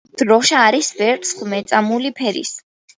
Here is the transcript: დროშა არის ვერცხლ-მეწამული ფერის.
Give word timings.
დროშა 0.21 0.61
არის 0.69 0.89
ვერცხლ-მეწამული 1.03 2.17
ფერის. 2.21 2.61